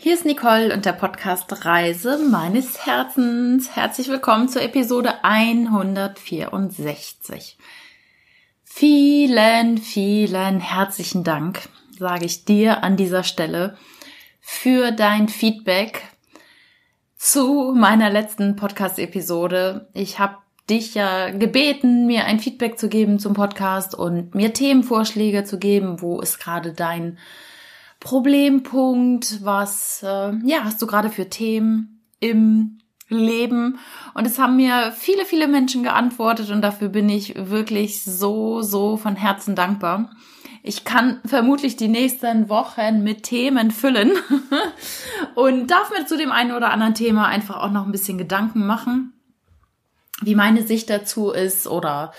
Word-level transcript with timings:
Hier 0.00 0.14
ist 0.14 0.24
Nicole 0.24 0.72
und 0.72 0.84
der 0.84 0.92
Podcast 0.92 1.64
Reise 1.64 2.18
meines 2.18 2.86
Herzens. 2.86 3.74
Herzlich 3.74 4.06
willkommen 4.06 4.48
zur 4.48 4.62
Episode 4.62 5.24
164. 5.24 7.58
Vielen, 8.62 9.78
vielen 9.78 10.60
herzlichen 10.60 11.24
Dank, 11.24 11.68
sage 11.98 12.26
ich 12.26 12.44
dir 12.44 12.84
an 12.84 12.96
dieser 12.96 13.24
Stelle, 13.24 13.76
für 14.40 14.92
dein 14.92 15.26
Feedback 15.26 16.04
zu 17.16 17.74
meiner 17.76 18.08
letzten 18.08 18.54
Podcast-Episode. 18.54 19.88
Ich 19.94 20.20
habe 20.20 20.36
dich 20.70 20.94
ja 20.94 21.30
gebeten, 21.30 22.06
mir 22.06 22.24
ein 22.26 22.38
Feedback 22.38 22.78
zu 22.78 22.88
geben 22.88 23.18
zum 23.18 23.34
Podcast 23.34 23.96
und 23.96 24.36
mir 24.36 24.52
Themenvorschläge 24.52 25.42
zu 25.42 25.58
geben, 25.58 26.00
wo 26.00 26.20
ist 26.20 26.38
gerade 26.38 26.72
dein 26.72 27.18
Problempunkt, 28.00 29.44
was 29.44 30.02
äh, 30.02 30.32
ja 30.44 30.64
hast 30.64 30.80
du 30.80 30.86
gerade 30.86 31.10
für 31.10 31.28
Themen 31.28 32.02
im 32.20 32.78
Leben? 33.08 33.78
Und 34.14 34.26
es 34.26 34.38
haben 34.38 34.56
mir 34.56 34.92
viele, 34.96 35.24
viele 35.24 35.48
Menschen 35.48 35.82
geantwortet 35.82 36.50
und 36.50 36.62
dafür 36.62 36.88
bin 36.88 37.08
ich 37.08 37.34
wirklich 37.36 38.04
so, 38.04 38.62
so 38.62 38.96
von 38.96 39.16
Herzen 39.16 39.54
dankbar. 39.54 40.10
Ich 40.62 40.84
kann 40.84 41.20
vermutlich 41.24 41.76
die 41.76 41.88
nächsten 41.88 42.48
Wochen 42.48 43.02
mit 43.02 43.22
Themen 43.22 43.70
füllen 43.70 44.12
und 45.34 45.70
darf 45.70 45.90
mir 45.90 46.06
zu 46.06 46.16
dem 46.16 46.30
einen 46.30 46.52
oder 46.52 46.70
anderen 46.70 46.94
Thema 46.94 47.26
einfach 47.26 47.56
auch 47.56 47.70
noch 47.70 47.86
ein 47.86 47.92
bisschen 47.92 48.18
Gedanken 48.18 48.66
machen 48.66 49.14
wie 50.20 50.34
meine 50.34 50.62
Sicht 50.66 50.90
dazu 50.90 51.30
ist 51.30 51.66
oder 51.66 52.12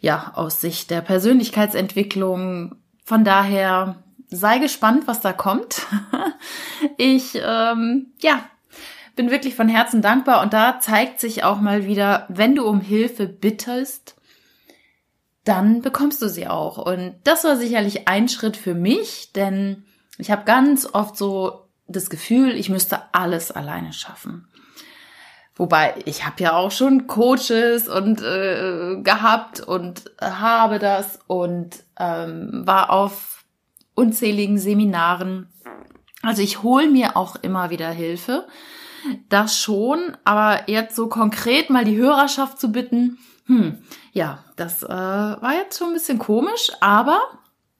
ja, 0.00 0.32
aus 0.34 0.60
Sicht 0.60 0.90
der 0.90 1.00
Persönlichkeitsentwicklung. 1.00 2.76
Von 3.04 3.24
daher 3.24 4.02
sei 4.36 4.58
gespannt, 4.58 5.06
was 5.06 5.20
da 5.20 5.32
kommt. 5.32 5.86
ich, 6.96 7.34
ähm, 7.34 8.12
ja, 8.20 8.44
bin 9.14 9.30
wirklich 9.30 9.54
von 9.54 9.68
Herzen 9.68 10.02
dankbar 10.02 10.42
und 10.42 10.52
da 10.52 10.80
zeigt 10.80 11.20
sich 11.20 11.44
auch 11.44 11.60
mal 11.60 11.86
wieder, 11.86 12.26
wenn 12.28 12.54
du 12.54 12.66
um 12.66 12.80
Hilfe 12.80 13.26
bittest, 13.26 14.16
dann 15.44 15.82
bekommst 15.82 16.22
du 16.22 16.28
sie 16.28 16.48
auch. 16.48 16.78
Und 16.78 17.16
das 17.24 17.44
war 17.44 17.56
sicherlich 17.56 18.08
ein 18.08 18.28
Schritt 18.28 18.56
für 18.56 18.74
mich, 18.74 19.32
denn 19.32 19.84
ich 20.18 20.30
habe 20.30 20.44
ganz 20.44 20.88
oft 20.92 21.16
so 21.16 21.66
das 21.88 22.10
Gefühl, 22.10 22.52
ich 22.52 22.68
müsste 22.68 23.02
alles 23.12 23.50
alleine 23.50 23.92
schaffen. 23.92 24.48
Wobei 25.54 25.94
ich 26.06 26.24
habe 26.24 26.42
ja 26.42 26.54
auch 26.54 26.70
schon 26.70 27.06
Coaches 27.06 27.86
und 27.88 28.22
äh, 28.22 29.02
gehabt 29.02 29.60
und 29.60 30.10
habe 30.20 30.78
das 30.78 31.18
und 31.26 31.82
ähm, 31.98 32.62
war 32.64 32.90
auf 32.90 33.41
unzähligen 34.02 34.58
Seminaren. 34.58 35.46
Also 36.22 36.42
ich 36.42 36.62
hole 36.62 36.90
mir 36.90 37.16
auch 37.16 37.36
immer 37.36 37.70
wieder 37.70 37.90
Hilfe. 37.90 38.46
Das 39.28 39.58
schon, 39.58 40.16
aber 40.24 40.68
jetzt 40.68 40.96
so 40.96 41.08
konkret 41.08 41.70
mal 41.70 41.84
die 41.84 41.96
Hörerschaft 41.96 42.60
zu 42.60 42.70
bitten, 42.70 43.18
hm, 43.46 43.78
ja, 44.12 44.44
das 44.56 44.82
äh, 44.82 44.88
war 44.88 45.54
jetzt 45.54 45.78
schon 45.78 45.88
ein 45.88 45.94
bisschen 45.94 46.18
komisch, 46.18 46.70
aber 46.80 47.20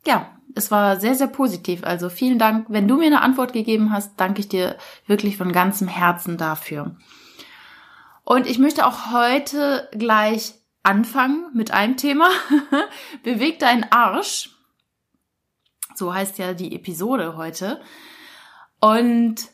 ja, 0.06 0.31
es 0.55 0.70
war 0.70 0.98
sehr, 1.00 1.15
sehr 1.15 1.28
positiv. 1.28 1.84
Also 1.84 2.09
vielen 2.09 2.39
Dank. 2.39 2.67
Wenn 2.69 2.89
du 2.89 2.97
mir 2.97 3.06
eine 3.06 3.23
Antwort 3.23 3.53
gegeben 3.53 3.93
hast, 3.93 4.12
danke 4.17 4.41
ich 4.41 4.48
dir 4.48 4.77
wirklich 5.06 5.37
von 5.37 5.53
ganzem 5.53 5.89
Herzen 5.89 6.37
dafür. 6.37 6.97
Und 8.25 8.47
ich 8.47 8.59
möchte 8.59 8.87
auch 8.87 9.12
heute 9.12 9.89
gleich 9.93 10.55
anfangen 10.83 11.47
mit 11.55 11.70
einem 11.73 11.97
Thema. 11.97 12.28
Beweg 13.23 13.59
deinen 13.59 13.87
Arsch. 13.91 14.52
So 15.95 16.15
heißt 16.15 16.39
ja 16.39 16.55
die 16.55 16.75
Episode 16.75 17.37
heute. 17.37 17.81
Und 18.81 19.48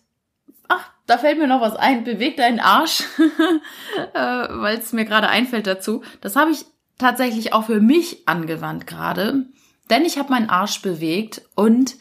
ach, 0.69 0.91
da 1.07 1.19
fällt 1.19 1.39
mir 1.39 1.47
noch 1.47 1.61
was 1.61 1.77
ein. 1.77 2.05
Beweg 2.05 2.37
deinen 2.37 2.61
Arsch, 2.61 3.03
äh, 4.15 4.19
weil 4.19 4.79
es 4.79 4.93
mir 4.93 5.05
gerade 5.05 5.29
einfällt 5.29 5.67
dazu. 5.67 6.03
Das 6.21 6.37
habe 6.37 6.51
ich 6.51 6.65
tatsächlich 6.99 7.53
auch 7.53 7.65
für 7.65 7.81
mich 7.81 8.29
angewandt 8.29 8.87
gerade. 8.87 9.47
Denn 9.91 10.05
ich 10.05 10.19
habe 10.19 10.31
meinen 10.31 10.51
Arsch 10.51 10.83
bewegt 10.83 11.43
und 11.55 11.97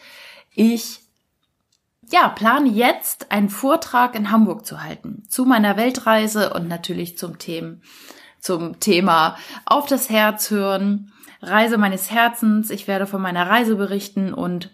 ich 0.54 1.02
ja, 2.10 2.30
plane 2.30 2.70
jetzt 2.70 3.32
einen 3.32 3.50
Vortrag 3.50 4.16
in 4.16 4.32
Hamburg 4.32 4.66
zu 4.66 4.82
halten 4.82 5.24
zu 5.30 5.46
meiner 5.46 5.78
Weltreise 5.78 6.54
und 6.54 6.68
natürlich 6.68 7.18
zum 7.18 7.38
Thema, 7.38 7.78
zum 8.40 8.80
Thema 8.80 9.38
auf 9.66 9.88
das 9.88 10.10
Herz 10.10 10.50
hören 10.50 11.12
Reise 11.42 11.78
meines 11.78 12.12
Herzens. 12.12 12.70
Ich 12.70 12.88
werde 12.88 13.08
von 13.08 13.22
meiner 13.22 13.48
Reise 13.50 13.76
berichten 13.76 14.34
und 14.34 14.72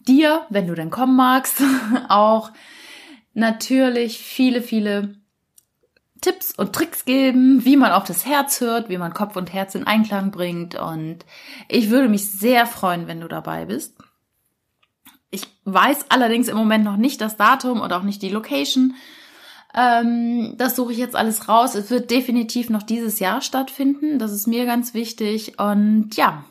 dir, 0.00 0.46
wenn 0.50 0.66
du 0.66 0.74
denn 0.74 0.90
kommen 0.90 1.16
magst, 1.16 1.62
auch 2.08 2.50
natürlich 3.32 4.18
viele, 4.18 4.62
viele 4.62 5.16
Tipps 6.20 6.52
und 6.56 6.72
Tricks 6.72 7.04
geben, 7.04 7.64
wie 7.64 7.76
man 7.76 7.92
auf 7.92 8.04
das 8.04 8.24
Herz 8.24 8.60
hört, 8.60 8.88
wie 8.88 8.96
man 8.96 9.12
Kopf 9.12 9.36
und 9.36 9.52
Herz 9.52 9.74
in 9.74 9.86
Einklang 9.86 10.30
bringt. 10.30 10.74
Und 10.74 11.26
ich 11.68 11.90
würde 11.90 12.08
mich 12.08 12.30
sehr 12.30 12.66
freuen, 12.66 13.06
wenn 13.06 13.20
du 13.20 13.28
dabei 13.28 13.66
bist. 13.66 13.98
Ich 15.30 15.48
weiß 15.64 16.06
allerdings 16.10 16.48
im 16.48 16.56
Moment 16.56 16.84
noch 16.84 16.96
nicht 16.96 17.20
das 17.20 17.36
Datum 17.36 17.80
und 17.80 17.92
auch 17.92 18.04
nicht 18.04 18.22
die 18.22 18.30
Location. 18.30 18.94
Ähm, 19.74 20.54
das 20.56 20.76
suche 20.76 20.92
ich 20.92 20.98
jetzt 20.98 21.16
alles 21.16 21.48
raus. 21.48 21.74
Es 21.74 21.90
wird 21.90 22.10
definitiv 22.10 22.70
noch 22.70 22.82
dieses 22.82 23.18
Jahr 23.18 23.40
stattfinden. 23.40 24.18
Das 24.18 24.32
ist 24.32 24.46
mir 24.46 24.66
ganz 24.66 24.94
wichtig. 24.94 25.58
Und 25.58 26.10
ja, 26.16 26.44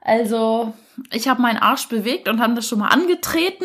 also 0.00 0.72
ich 1.12 1.28
habe 1.28 1.42
meinen 1.42 1.58
Arsch 1.58 1.88
bewegt 1.88 2.28
und 2.28 2.40
haben 2.40 2.54
das 2.54 2.68
schon 2.68 2.78
mal 2.78 2.88
angetreten. 2.88 3.64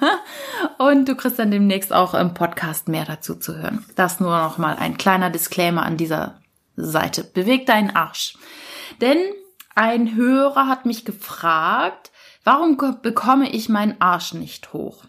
und 0.78 1.08
du 1.08 1.16
kriegst 1.16 1.38
dann 1.38 1.50
demnächst 1.50 1.92
auch 1.92 2.14
im 2.14 2.32
Podcast 2.32 2.88
mehr 2.88 3.04
dazu 3.04 3.34
zu 3.34 3.56
hören. 3.56 3.84
Das 3.96 4.20
nur 4.20 4.36
noch 4.38 4.58
mal 4.58 4.76
ein 4.76 4.96
kleiner 4.96 5.30
Disclaimer 5.30 5.84
an 5.84 5.96
dieser 5.96 6.40
Seite. 6.76 7.24
Beweg 7.24 7.66
deinen 7.66 7.94
Arsch. 7.94 8.38
Denn 9.00 9.18
ein 9.74 10.14
Hörer 10.14 10.68
hat 10.68 10.86
mich 10.86 11.04
gefragt, 11.04 12.10
warum 12.44 12.78
bekomme 13.02 13.50
ich 13.50 13.68
meinen 13.68 14.00
Arsch 14.00 14.32
nicht 14.32 14.72
hoch? 14.72 15.04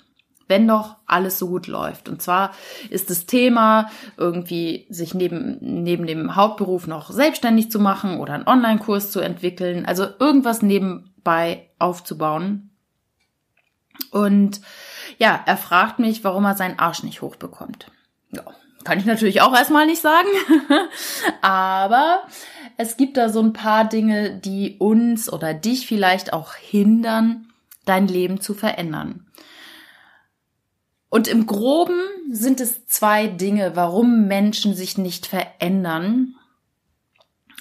Wenn 0.48 0.68
doch 0.68 0.96
alles 1.06 1.38
so 1.40 1.48
gut 1.48 1.68
läuft. 1.68 2.10
Und 2.10 2.22
zwar 2.22 2.52
ist 2.90 3.10
das 3.10 3.26
Thema 3.26 3.90
irgendwie 4.18 4.88
sich 4.90 5.14
neben, 5.14 5.58
neben 5.62 6.08
dem 6.08 6.36
Hauptberuf 6.36 6.88
noch 6.88 7.12
selbstständig 7.12 7.72
zu 7.72 7.80
machen 7.80 8.20
oder 8.20 8.34
einen 8.34 8.48
Online-Kurs 8.48 9.12
zu 9.12 9.20
entwickeln, 9.20 9.86
also 9.86 10.08
irgendwas 10.20 10.62
nebenbei 10.62 11.70
aufzubauen. 11.80 12.70
Und 14.12 14.62
ja, 15.18 15.42
er 15.46 15.58
fragt 15.58 16.00
mich, 16.00 16.24
warum 16.24 16.46
er 16.46 16.56
seinen 16.56 16.80
Arsch 16.80 17.04
nicht 17.04 17.22
hochbekommt. 17.22 17.92
Ja, 18.32 18.44
kann 18.84 19.00
ich 19.00 19.06
natürlich 19.06 19.42
auch 19.42 19.54
erstmal 19.54 19.86
nicht 19.86 20.02
sagen. 20.02 20.28
Aber 21.42 22.24
es 22.78 22.96
gibt 22.96 23.18
da 23.18 23.30
so 23.30 23.42
ein 23.42 23.54
paar 23.54 23.86
Dinge, 23.86 24.38
die 24.38 24.78
uns 24.78 25.32
oder 25.32 25.54
dich 25.54 25.88
vielleicht 25.88 26.32
auch 26.32 26.54
hindern, 26.54 27.48
dein 27.86 28.08
Leben 28.08 28.40
zu 28.40 28.54
verändern. 28.54 29.26
Und 31.10 31.28
im 31.28 31.46
Groben 31.46 32.00
sind 32.30 32.60
es 32.60 32.86
zwei 32.88 33.28
Dinge, 33.28 33.76
warum 33.76 34.28
Menschen 34.28 34.74
sich 34.74 34.98
nicht 34.98 35.26
verändern, 35.26 36.36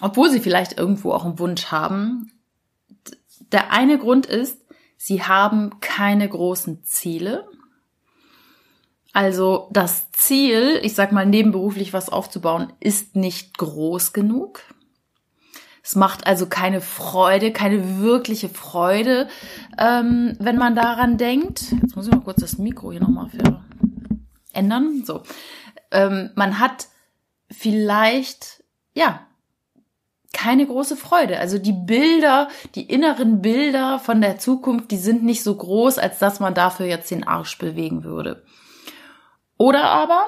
obwohl 0.01 0.31
sie 0.31 0.41
vielleicht 0.41 0.79
irgendwo 0.79 1.13
auch 1.13 1.25
einen 1.25 1.39
Wunsch 1.39 1.67
haben. 1.67 2.33
Der 3.53 3.73
eine 3.73 3.99
Grund 3.99 4.27
ist, 4.27 4.61
sie 4.97 5.23
haben 5.23 5.81
keine 5.81 6.29
großen 6.29 6.83
Ziele. 6.85 7.49
Also 9.13 9.69
das 9.73 10.11
Ziel, 10.13 10.81
ich 10.83 10.95
sag 10.95 11.13
mal 11.13 11.25
nebenberuflich 11.25 11.93
was 11.93 12.11
aufzubauen, 12.11 12.73
ist 12.81 13.17
nicht 13.17 13.57
groß 13.57 14.13
genug. 14.13 14.61
Es 15.87 15.95
macht 15.95 16.27
also 16.27 16.49
keine 16.49 16.81
Freude, 16.81 17.53
keine 17.53 18.01
wirkliche 18.01 18.49
Freude, 18.49 19.29
ähm, 19.79 20.37
wenn 20.41 20.57
man 20.57 20.75
daran 20.75 21.17
denkt. 21.17 21.63
Jetzt 21.81 21.95
muss 21.95 22.07
ich 22.07 22.13
mal 22.13 22.23
kurz 22.23 22.41
das 22.41 22.59
Mikro 22.59 22.91
hier 22.91 23.01
nochmal 23.01 23.29
für 23.29 23.63
ändern. 24.53 25.05
So. 25.07 25.23
Ähm, 25.93 26.31
man 26.35 26.59
hat 26.59 26.89
vielleicht, 27.53 28.65
ja, 28.95 29.21
keine 30.33 30.67
große 30.67 30.97
Freude. 30.97 31.39
Also 31.39 31.57
die 31.57 31.73
Bilder, 31.73 32.49
die 32.75 32.91
inneren 32.91 33.41
Bilder 33.41 34.01
von 34.01 34.21
der 34.21 34.39
Zukunft, 34.39 34.91
die 34.91 34.97
sind 34.97 35.23
nicht 35.23 35.45
so 35.45 35.55
groß, 35.55 35.99
als 35.99 36.19
dass 36.19 36.41
man 36.41 36.53
dafür 36.53 36.87
jetzt 36.87 37.13
den 37.13 37.29
Arsch 37.29 37.59
bewegen 37.59 38.03
würde. 38.03 38.43
Oder 39.57 39.85
aber 39.85 40.27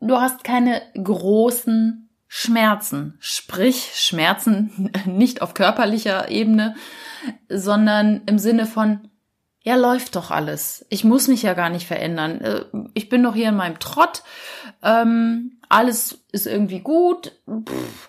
du 0.00 0.16
hast 0.16 0.44
keine 0.44 0.80
großen 0.94 2.07
Schmerzen, 2.28 3.16
sprich 3.20 3.92
Schmerzen 3.94 4.92
nicht 5.06 5.40
auf 5.42 5.54
körperlicher 5.54 6.30
Ebene, 6.30 6.76
sondern 7.48 8.22
im 8.26 8.38
Sinne 8.38 8.66
von, 8.66 9.08
ja, 9.62 9.74
läuft 9.74 10.14
doch 10.14 10.30
alles. 10.30 10.86
Ich 10.88 11.04
muss 11.04 11.26
mich 11.28 11.42
ja 11.42 11.54
gar 11.54 11.68
nicht 11.70 11.86
verändern. 11.86 12.40
Äh, 12.40 12.64
ich 12.94 13.08
bin 13.08 13.22
doch 13.22 13.34
hier 13.34 13.48
in 13.48 13.56
meinem 13.56 13.78
Trott. 13.78 14.22
Ähm, 14.82 15.58
alles 15.68 16.24
ist 16.32 16.46
irgendwie 16.46 16.80
gut. 16.80 17.32
Pff, 17.48 18.08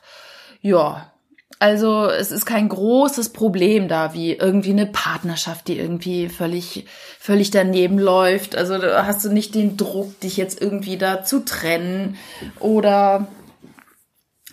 ja, 0.61 1.11
Also 1.59 2.05
es 2.05 2.31
ist 2.31 2.45
kein 2.45 2.69
großes 2.69 3.33
Problem 3.33 3.87
da, 3.89 4.13
wie 4.13 4.33
irgendwie 4.33 4.71
eine 4.71 4.85
Partnerschaft, 4.85 5.67
die 5.67 5.77
irgendwie 5.77 6.29
völlig, 6.29 6.85
völlig 7.19 7.51
daneben 7.51 7.99
läuft. 7.99 8.55
Also 8.55 8.77
da 8.77 9.05
hast 9.05 9.25
du 9.25 9.29
nicht 9.29 9.55
den 9.55 9.75
Druck, 9.75 10.19
dich 10.21 10.37
jetzt 10.37 10.61
irgendwie 10.61 10.97
da 10.97 11.23
zu 11.23 11.43
trennen. 11.43 12.17
Oder 12.59 13.27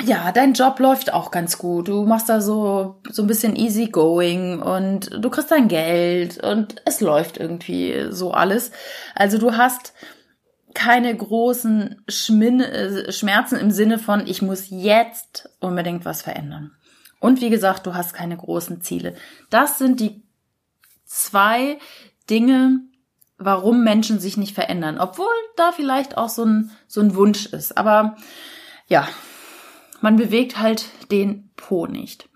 ja, 0.04 0.30
dein 0.30 0.52
Job 0.52 0.78
läuft 0.78 1.12
auch 1.12 1.30
ganz 1.30 1.56
gut. 1.56 1.88
Du 1.88 2.04
machst 2.04 2.28
da 2.28 2.40
so, 2.40 3.00
so 3.10 3.22
ein 3.22 3.26
bisschen 3.26 3.56
easy 3.56 3.86
going 3.86 4.60
und 4.60 5.10
du 5.12 5.30
kriegst 5.30 5.50
dein 5.50 5.68
Geld 5.68 6.42
und 6.42 6.76
es 6.84 7.00
läuft 7.00 7.38
irgendwie 7.38 8.08
so 8.10 8.32
alles. 8.32 8.72
Also 9.14 9.38
du 9.38 9.56
hast 9.56 9.94
keine 10.74 11.16
großen 11.16 12.04
äh, 12.06 13.12
Schmerzen 13.12 13.56
im 13.56 13.70
Sinne 13.70 13.98
von, 13.98 14.26
ich 14.26 14.42
muss 14.42 14.66
jetzt 14.68 15.48
unbedingt 15.60 16.04
was 16.04 16.20
verändern. 16.20 16.72
Und 17.18 17.40
wie 17.40 17.48
gesagt, 17.48 17.86
du 17.86 17.94
hast 17.94 18.12
keine 18.12 18.36
großen 18.36 18.82
Ziele. 18.82 19.14
Das 19.48 19.78
sind 19.78 20.00
die 20.00 20.22
zwei 21.06 21.78
Dinge, 22.28 22.80
warum 23.38 23.82
Menschen 23.82 24.20
sich 24.20 24.36
nicht 24.36 24.54
verändern. 24.54 24.98
Obwohl 24.98 25.32
da 25.56 25.72
vielleicht 25.72 26.18
auch 26.18 26.28
so 26.28 26.44
ein, 26.44 26.70
so 26.86 27.00
ein 27.00 27.14
Wunsch 27.14 27.46
ist. 27.46 27.78
Aber 27.78 28.16
ja, 28.86 29.08
man 30.00 30.16
bewegt 30.16 30.58
halt 30.58 30.86
den 31.10 31.50
Po 31.56 31.86
nicht. 31.86 32.28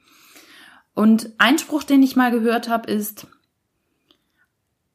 Und 0.94 1.30
ein 1.38 1.58
Spruch, 1.58 1.82
den 1.82 2.02
ich 2.02 2.16
mal 2.16 2.30
gehört 2.30 2.68
habe, 2.68 2.90
ist, 2.90 3.26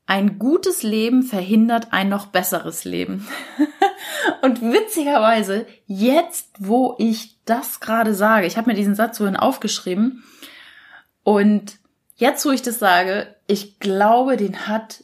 ein 0.08 0.38
gutes 0.38 0.84
Leben 0.84 1.24
verhindert 1.24 1.92
ein 1.92 2.10
noch 2.10 2.28
besseres 2.28 2.86
Leben. 2.86 3.28
Und 4.42 4.62
witzigerweise, 4.62 5.66
jetzt, 5.88 6.50
wo 6.60 6.96
ich 7.00 7.40
das 7.46 7.80
gerade 7.80 8.14
sage, 8.14 8.46
ich 8.46 8.56
habe 8.58 8.70
mir 8.70 8.76
diesen 8.76 8.96
Satz 8.96 9.18
vorhin 9.18 9.36
aufgeschrieben, 9.36 10.24
und 11.26 11.80
jetzt, 12.16 12.46
wo 12.46 12.52
ich 12.52 12.62
das 12.62 12.78
sage, 12.78 13.36
ich 13.48 13.80
glaube, 13.80 14.38
den 14.38 14.68
hat 14.68 15.04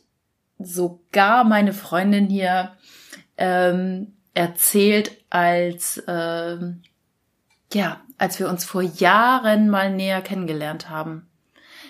sogar 0.60 1.44
meine 1.44 1.74
Freundin 1.74 2.28
hier 2.28 2.74
ähm, 3.38 4.14
erzählt, 4.36 5.18
als 5.32 6.02
ähm, 6.08 6.84
ja, 7.74 8.02
als 8.18 8.40
wir 8.40 8.50
uns 8.50 8.66
vor 8.66 8.82
Jahren 8.82 9.70
mal 9.70 9.92
näher 9.92 10.22
kennengelernt 10.22 10.90
haben. 10.90 11.28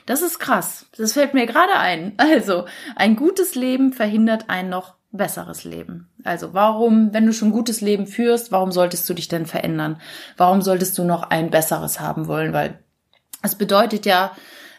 Das 0.06 0.22
ist 0.22 0.39
krass. 0.39 0.86
Das 0.98 1.13
fällt 1.13 1.33
mir 1.33 1.45
gerade 1.45 1.75
ein. 1.75 2.13
Also, 2.18 2.66
ein 2.95 3.16
gutes 3.16 3.56
Leben 3.56 3.94
verhindert 3.94 4.45
ein 4.48 4.69
noch 4.69 4.95
besseres 5.12 5.63
Leben. 5.63 6.10
Also, 6.24 6.54
warum, 6.54 7.13
wenn 7.13 7.25
du 7.25 7.33
schon 7.33 7.51
gutes 7.51 7.81
Leben 7.81 8.07
führst, 8.07 8.51
warum 8.51 8.72
solltest 8.72 9.10
du 9.10 9.13
dich 9.13 9.28
denn 9.28 9.45
verändern? 9.45 10.01
Warum 10.38 10.62
solltest 10.62 10.98
du 10.98 11.04
noch 11.04 11.24
ein 11.24 11.50
besseres 11.50 12.00
haben 12.00 12.27
wollen? 12.27 12.54
Weil 12.54 12.80
es 13.42 13.56
bedeutet 13.56 14.06
ja, 14.06 14.31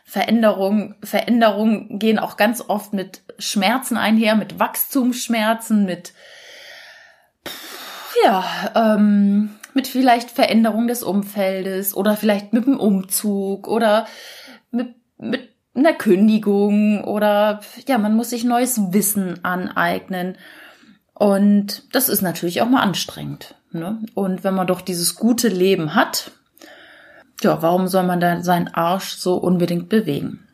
Veränderung, 0.04 0.96
Veränderungen 1.02 1.98
gehen 1.98 2.18
auch 2.18 2.36
ganz 2.36 2.60
oft 2.60 2.92
mit 2.92 3.22
Schmerzen 3.38 3.96
einher, 3.96 4.34
mit 4.34 4.58
Wachstumsschmerzen, 4.58 5.84
mit 5.84 6.12
ja, 8.24 8.44
ähm, 8.74 9.56
mit 9.74 9.88
vielleicht 9.88 10.30
Veränderung 10.30 10.86
des 10.86 11.02
Umfeldes 11.02 11.96
oder 11.96 12.16
vielleicht 12.16 12.52
mit 12.52 12.66
dem 12.66 12.78
Umzug 12.78 13.68
oder 13.68 14.06
mit, 14.70 14.94
mit 15.18 15.48
einer 15.74 15.94
Kündigung 15.94 17.04
oder 17.04 17.60
ja, 17.86 17.98
man 17.98 18.14
muss 18.14 18.30
sich 18.30 18.44
neues 18.44 18.92
Wissen 18.92 19.44
aneignen. 19.44 20.36
Und 21.14 21.94
das 21.94 22.08
ist 22.08 22.22
natürlich 22.22 22.62
auch 22.62 22.68
mal 22.68 22.82
anstrengend. 22.82 23.54
Ne? 23.70 24.00
Und 24.14 24.44
wenn 24.44 24.54
man 24.54 24.66
doch 24.66 24.80
dieses 24.80 25.14
gute 25.14 25.48
Leben 25.48 25.94
hat, 25.94 26.32
ja, 27.42 27.62
warum 27.62 27.88
soll 27.88 28.04
man 28.04 28.20
dann 28.20 28.42
seinen 28.42 28.68
Arsch 28.68 29.16
so 29.16 29.36
unbedingt 29.36 29.88
bewegen? 29.88 30.46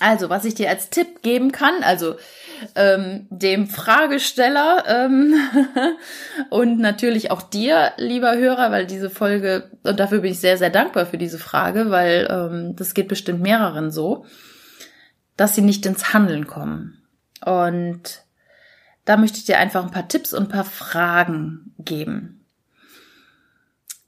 Also, 0.00 0.30
was 0.30 0.46
ich 0.46 0.54
dir 0.54 0.70
als 0.70 0.88
Tipp 0.88 1.22
geben 1.22 1.52
kann, 1.52 1.82
also 1.82 2.16
ähm, 2.74 3.26
dem 3.28 3.66
Fragesteller 3.66 4.84
ähm, 4.86 5.34
und 6.50 6.78
natürlich 6.78 7.30
auch 7.30 7.42
dir, 7.42 7.92
lieber 7.98 8.34
Hörer, 8.36 8.72
weil 8.72 8.86
diese 8.86 9.10
Folge, 9.10 9.70
und 9.82 10.00
dafür 10.00 10.20
bin 10.20 10.32
ich 10.32 10.40
sehr, 10.40 10.56
sehr 10.56 10.70
dankbar 10.70 11.04
für 11.04 11.18
diese 11.18 11.38
Frage, 11.38 11.90
weil 11.90 12.26
ähm, 12.30 12.76
das 12.76 12.94
geht 12.94 13.08
bestimmt 13.08 13.42
mehreren 13.42 13.90
so, 13.90 14.24
dass 15.36 15.54
sie 15.54 15.62
nicht 15.62 15.84
ins 15.84 16.14
Handeln 16.14 16.46
kommen. 16.46 17.02
Und 17.44 18.22
da 19.04 19.18
möchte 19.18 19.38
ich 19.38 19.44
dir 19.44 19.58
einfach 19.58 19.84
ein 19.84 19.90
paar 19.90 20.08
Tipps 20.08 20.32
und 20.32 20.44
ein 20.44 20.48
paar 20.48 20.64
Fragen 20.64 21.74
geben. 21.78 22.44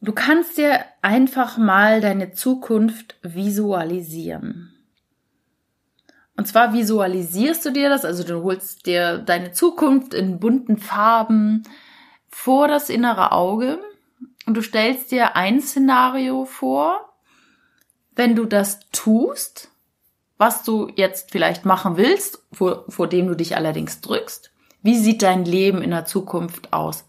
Du 0.00 0.12
kannst 0.12 0.56
dir 0.56 0.80
einfach 1.02 1.58
mal 1.58 2.00
deine 2.00 2.32
Zukunft 2.32 3.16
visualisieren. 3.22 4.72
Und 6.42 6.46
zwar 6.46 6.72
visualisierst 6.72 7.64
du 7.64 7.70
dir 7.70 7.88
das, 7.88 8.04
also 8.04 8.24
du 8.24 8.42
holst 8.42 8.84
dir 8.86 9.18
deine 9.18 9.52
Zukunft 9.52 10.12
in 10.12 10.40
bunten 10.40 10.76
Farben 10.76 11.62
vor 12.28 12.66
das 12.66 12.90
innere 12.90 13.30
Auge 13.30 13.78
und 14.44 14.54
du 14.54 14.60
stellst 14.60 15.12
dir 15.12 15.36
ein 15.36 15.60
Szenario 15.60 16.44
vor, 16.44 17.14
wenn 18.16 18.34
du 18.34 18.44
das 18.44 18.80
tust, 18.90 19.70
was 20.36 20.64
du 20.64 20.90
jetzt 20.96 21.30
vielleicht 21.30 21.64
machen 21.64 21.96
willst, 21.96 22.42
vor, 22.52 22.86
vor 22.88 23.06
dem 23.06 23.28
du 23.28 23.36
dich 23.36 23.54
allerdings 23.54 24.00
drückst. 24.00 24.50
Wie 24.82 24.98
sieht 24.98 25.22
dein 25.22 25.44
Leben 25.44 25.80
in 25.80 25.90
der 25.90 26.06
Zukunft 26.06 26.72
aus, 26.72 27.04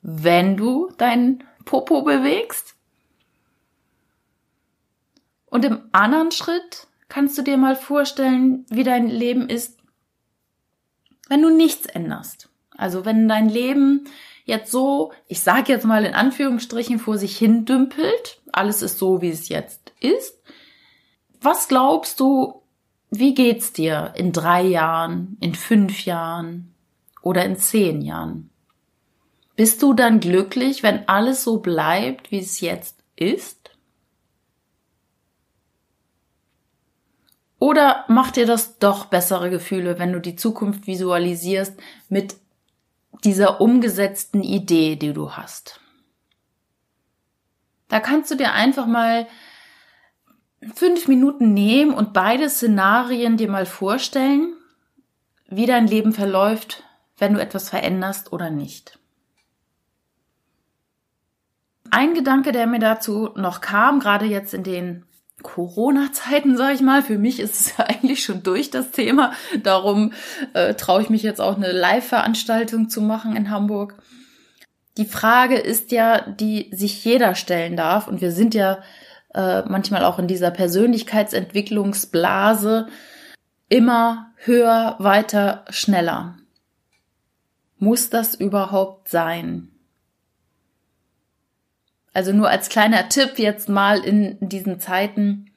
wenn 0.00 0.56
du 0.56 0.90
deinen 0.98 1.44
Popo 1.64 2.02
bewegst? 2.02 2.74
Und 5.46 5.64
im 5.64 5.82
anderen 5.92 6.32
Schritt 6.32 6.88
kannst 7.12 7.36
du 7.36 7.42
dir 7.42 7.58
mal 7.58 7.76
vorstellen, 7.76 8.64
wie 8.70 8.84
dein 8.84 9.06
Leben 9.06 9.50
ist, 9.50 9.78
wenn 11.28 11.42
du 11.42 11.50
nichts 11.50 11.84
änderst. 11.84 12.48
Also 12.74 13.04
wenn 13.04 13.28
dein 13.28 13.50
Leben 13.50 14.08
jetzt 14.46 14.72
so, 14.72 15.12
ich 15.28 15.40
sage 15.40 15.70
jetzt 15.70 15.84
mal 15.84 16.06
in 16.06 16.14
Anführungsstrichen, 16.14 16.98
vor 16.98 17.18
sich 17.18 17.36
hin 17.36 17.66
dümpelt, 17.66 18.40
alles 18.50 18.80
ist 18.80 18.98
so, 18.98 19.20
wie 19.20 19.28
es 19.28 19.50
jetzt 19.50 19.92
ist. 20.00 20.40
Was 21.42 21.68
glaubst 21.68 22.18
du, 22.18 22.62
wie 23.10 23.34
geht's 23.34 23.74
dir 23.74 24.14
in 24.16 24.32
drei 24.32 24.62
Jahren, 24.62 25.36
in 25.40 25.54
fünf 25.54 26.06
Jahren 26.06 26.72
oder 27.20 27.44
in 27.44 27.56
zehn 27.56 28.00
Jahren? 28.00 28.48
Bist 29.54 29.82
du 29.82 29.92
dann 29.92 30.18
glücklich, 30.18 30.82
wenn 30.82 31.06
alles 31.08 31.44
so 31.44 31.58
bleibt, 31.58 32.30
wie 32.30 32.38
es 32.38 32.62
jetzt 32.62 33.04
ist? 33.16 33.61
Oder 37.62 38.04
macht 38.08 38.34
dir 38.34 38.44
das 38.44 38.80
doch 38.80 39.04
bessere 39.04 39.48
Gefühle, 39.48 40.00
wenn 40.00 40.12
du 40.12 40.18
die 40.18 40.34
Zukunft 40.34 40.88
visualisierst 40.88 41.80
mit 42.08 42.34
dieser 43.22 43.60
umgesetzten 43.60 44.42
Idee, 44.42 44.96
die 44.96 45.12
du 45.12 45.36
hast? 45.36 45.78
Da 47.86 48.00
kannst 48.00 48.32
du 48.32 48.34
dir 48.34 48.52
einfach 48.52 48.86
mal 48.86 49.28
fünf 50.74 51.06
Minuten 51.06 51.54
nehmen 51.54 51.94
und 51.94 52.12
beide 52.12 52.50
Szenarien 52.50 53.36
dir 53.36 53.48
mal 53.48 53.64
vorstellen, 53.64 54.56
wie 55.46 55.66
dein 55.66 55.86
Leben 55.86 56.12
verläuft, 56.12 56.82
wenn 57.16 57.32
du 57.32 57.40
etwas 57.40 57.68
veränderst 57.68 58.32
oder 58.32 58.50
nicht. 58.50 58.98
Ein 61.92 62.14
Gedanke, 62.14 62.50
der 62.50 62.66
mir 62.66 62.80
dazu 62.80 63.30
noch 63.36 63.60
kam, 63.60 64.00
gerade 64.00 64.24
jetzt 64.24 64.52
in 64.52 64.64
den 64.64 65.06
Corona-Zeiten, 65.42 66.56
sage 66.56 66.74
ich 66.74 66.80
mal. 66.80 67.02
Für 67.02 67.18
mich 67.18 67.40
ist 67.40 67.60
es 67.60 67.76
ja 67.76 67.84
eigentlich 67.84 68.24
schon 68.24 68.42
durch 68.42 68.70
das 68.70 68.90
Thema. 68.90 69.32
Darum 69.62 70.12
äh, 70.54 70.74
traue 70.74 71.02
ich 71.02 71.10
mich 71.10 71.22
jetzt 71.22 71.40
auch 71.40 71.56
eine 71.56 71.72
Live-Veranstaltung 71.72 72.88
zu 72.88 73.00
machen 73.00 73.36
in 73.36 73.50
Hamburg. 73.50 73.96
Die 74.96 75.06
Frage 75.06 75.56
ist 75.56 75.90
ja, 75.90 76.20
die 76.20 76.70
sich 76.72 77.04
jeder 77.04 77.34
stellen 77.34 77.76
darf. 77.76 78.08
Und 78.08 78.20
wir 78.20 78.32
sind 78.32 78.54
ja 78.54 78.82
äh, 79.34 79.62
manchmal 79.62 80.04
auch 80.04 80.18
in 80.18 80.28
dieser 80.28 80.50
Persönlichkeitsentwicklungsblase 80.50 82.88
immer 83.68 84.32
höher, 84.36 84.96
weiter, 84.98 85.64
schneller. 85.70 86.36
Muss 87.78 88.10
das 88.10 88.34
überhaupt 88.34 89.08
sein? 89.08 89.71
Also 92.12 92.32
nur 92.32 92.48
als 92.50 92.68
kleiner 92.68 93.08
Tipp 93.08 93.38
jetzt 93.38 93.68
mal 93.68 94.00
in 94.00 94.36
diesen 94.40 94.80
Zeiten. 94.80 95.50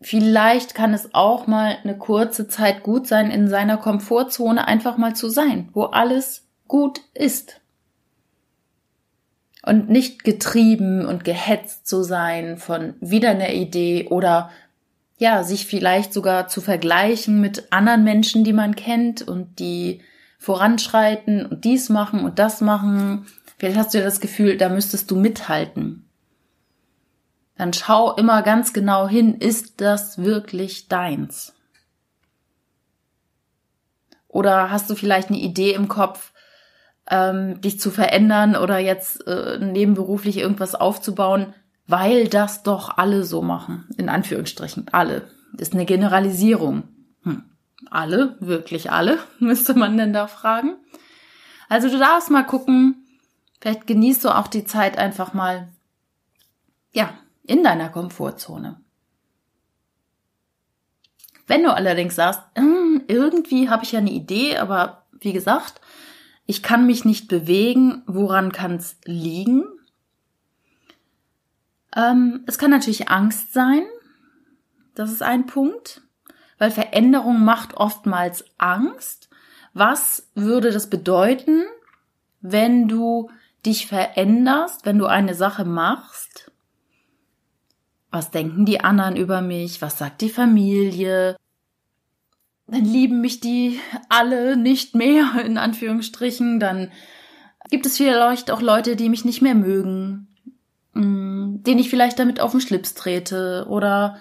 Vielleicht 0.00 0.74
kann 0.74 0.94
es 0.94 1.14
auch 1.14 1.46
mal 1.46 1.76
eine 1.82 1.96
kurze 1.96 2.48
Zeit 2.48 2.82
gut 2.82 3.06
sein, 3.06 3.30
in 3.30 3.48
seiner 3.48 3.76
Komfortzone 3.76 4.66
einfach 4.66 4.96
mal 4.96 5.14
zu 5.14 5.28
sein, 5.28 5.68
wo 5.72 5.84
alles 5.84 6.46
gut 6.66 7.00
ist. 7.14 7.60
Und 9.64 9.88
nicht 9.90 10.24
getrieben 10.24 11.04
und 11.04 11.24
gehetzt 11.24 11.86
zu 11.86 12.02
sein 12.02 12.56
von 12.58 12.94
wieder 13.00 13.30
einer 13.30 13.52
Idee 13.52 14.08
oder 14.08 14.50
ja, 15.18 15.42
sich 15.42 15.66
vielleicht 15.66 16.12
sogar 16.12 16.46
zu 16.46 16.60
vergleichen 16.60 17.40
mit 17.40 17.72
anderen 17.72 18.04
Menschen, 18.04 18.44
die 18.44 18.52
man 18.52 18.76
kennt 18.76 19.22
und 19.22 19.58
die 19.58 20.00
voranschreiten 20.38 21.44
und 21.44 21.64
dies 21.64 21.88
machen 21.88 22.24
und 22.24 22.38
das 22.38 22.60
machen 22.60 23.26
Vielleicht 23.58 23.76
hast 23.76 23.92
du 23.92 23.98
ja 23.98 24.04
das 24.04 24.20
Gefühl, 24.20 24.56
da 24.56 24.68
müsstest 24.68 25.10
du 25.10 25.16
mithalten. 25.16 26.04
dann 27.56 27.72
schau 27.72 28.14
immer 28.14 28.42
ganz 28.42 28.72
genau 28.72 29.08
hin, 29.08 29.34
ist 29.34 29.80
das 29.80 30.18
wirklich 30.18 30.86
deins? 30.86 31.54
Oder 34.28 34.70
hast 34.70 34.88
du 34.88 34.94
vielleicht 34.94 35.30
eine 35.30 35.40
Idee 35.40 35.72
im 35.72 35.88
Kopf, 35.88 36.32
ähm, 37.10 37.60
dich 37.60 37.80
zu 37.80 37.90
verändern 37.90 38.54
oder 38.54 38.78
jetzt 38.78 39.26
äh, 39.26 39.58
nebenberuflich 39.58 40.36
irgendwas 40.36 40.76
aufzubauen, 40.76 41.54
weil 41.88 42.28
das 42.28 42.62
doch 42.62 42.98
alle 42.98 43.24
so 43.24 43.42
machen. 43.42 43.88
In 43.96 44.08
Anführungsstrichen, 44.08 44.86
alle. 44.92 45.28
Ist 45.56 45.72
eine 45.72 45.86
Generalisierung. 45.86 46.84
Hm. 47.22 47.42
Alle, 47.90 48.36
wirklich 48.38 48.92
alle, 48.92 49.18
müsste 49.40 49.74
man 49.74 49.96
denn 49.96 50.12
da 50.12 50.28
fragen. 50.28 50.76
Also 51.68 51.88
du 51.88 51.98
darfst 51.98 52.30
mal 52.30 52.44
gucken, 52.44 52.97
vielleicht 53.60 53.86
genießt 53.86 54.24
du 54.24 54.30
auch 54.30 54.48
die 54.48 54.64
Zeit 54.64 54.98
einfach 54.98 55.34
mal, 55.34 55.68
ja, 56.92 57.12
in 57.44 57.62
deiner 57.64 57.88
Komfortzone. 57.88 58.80
Wenn 61.46 61.62
du 61.62 61.74
allerdings 61.74 62.14
sagst, 62.14 62.42
hm, 62.56 63.04
irgendwie 63.08 63.70
habe 63.70 63.84
ich 63.84 63.92
ja 63.92 64.00
eine 64.00 64.10
Idee, 64.10 64.58
aber 64.58 65.06
wie 65.20 65.32
gesagt, 65.32 65.80
ich 66.46 66.62
kann 66.62 66.86
mich 66.86 67.04
nicht 67.04 67.28
bewegen, 67.28 68.02
woran 68.06 68.52
kann 68.52 68.76
es 68.76 68.96
liegen? 69.04 69.64
Ähm, 71.96 72.44
es 72.46 72.58
kann 72.58 72.70
natürlich 72.70 73.08
Angst 73.08 73.52
sein. 73.52 73.82
Das 74.94 75.10
ist 75.10 75.22
ein 75.22 75.46
Punkt, 75.46 76.02
weil 76.58 76.70
Veränderung 76.70 77.44
macht 77.44 77.74
oftmals 77.74 78.44
Angst. 78.58 79.28
Was 79.72 80.28
würde 80.34 80.70
das 80.70 80.90
bedeuten, 80.90 81.64
wenn 82.40 82.88
du 82.88 83.30
dich 83.64 83.86
veränderst, 83.86 84.84
wenn 84.84 84.98
du 84.98 85.06
eine 85.06 85.34
Sache 85.34 85.64
machst? 85.64 86.50
Was 88.10 88.30
denken 88.30 88.64
die 88.64 88.80
anderen 88.80 89.16
über 89.16 89.42
mich? 89.42 89.82
Was 89.82 89.98
sagt 89.98 90.20
die 90.22 90.30
Familie? 90.30 91.36
Dann 92.66 92.84
lieben 92.84 93.20
mich 93.20 93.40
die 93.40 93.78
alle 94.08 94.56
nicht 94.56 94.94
mehr, 94.94 95.30
in 95.44 95.58
Anführungsstrichen. 95.58 96.60
Dann 96.60 96.90
gibt 97.70 97.86
es 97.86 97.96
vielleicht 97.96 98.50
auch 98.50 98.62
Leute, 98.62 98.96
die 98.96 99.08
mich 99.08 99.24
nicht 99.24 99.42
mehr 99.42 99.54
mögen. 99.54 100.28
Mm, 100.94 101.62
den 101.62 101.78
ich 101.78 101.90
vielleicht 101.90 102.18
damit 102.18 102.40
auf 102.40 102.52
den 102.52 102.60
Schlips 102.60 102.94
trete 102.94 103.66
oder 103.68 104.18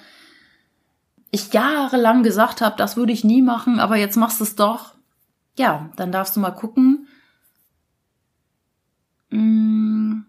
ich 1.31 1.53
jahrelang 1.53 2.23
gesagt 2.23 2.61
habe, 2.61 2.75
das 2.77 2.97
würde 2.97 3.13
ich 3.13 3.23
nie 3.23 3.41
machen, 3.41 3.79
aber 3.79 3.97
jetzt 3.97 4.15
machst 4.15 4.39
du 4.39 4.43
es 4.43 4.55
doch. 4.55 4.95
Ja, 5.57 5.89
dann 5.95 6.11
darfst 6.11 6.35
du 6.35 6.39
mal 6.39 6.51
gucken. 6.51 7.07
Mm, 9.29 10.21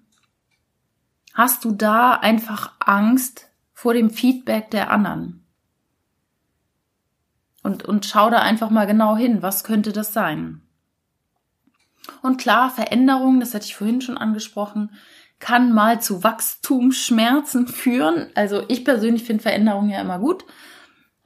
hast 1.34 1.64
du 1.64 1.72
da 1.72 2.14
einfach 2.14 2.72
Angst 2.80 3.48
vor 3.72 3.94
dem 3.94 4.10
Feedback 4.10 4.70
der 4.70 4.90
anderen? 4.90 5.44
Und, 7.62 7.84
und 7.84 8.06
schau 8.06 8.30
da 8.30 8.40
einfach 8.40 8.70
mal 8.70 8.86
genau 8.86 9.16
hin, 9.16 9.42
was 9.42 9.64
könnte 9.64 9.92
das 9.92 10.12
sein? 10.12 10.62
Und 12.22 12.38
klar, 12.38 12.70
Veränderung, 12.70 13.40
das 13.40 13.54
hatte 13.54 13.66
ich 13.66 13.76
vorhin 13.76 14.00
schon 14.00 14.18
angesprochen, 14.18 14.90
kann 15.38 15.72
mal 15.72 16.00
zu 16.00 16.24
Wachstumsschmerzen 16.24 17.68
führen. 17.68 18.30
Also 18.34 18.64
ich 18.68 18.84
persönlich 18.84 19.24
finde 19.24 19.42
Veränderungen 19.42 19.90
ja 19.90 20.00
immer 20.00 20.18
gut. 20.18 20.44